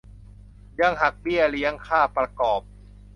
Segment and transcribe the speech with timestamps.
[0.79, 2.61] ยังหักเบี้ยเลี้ยงค่าประกอบ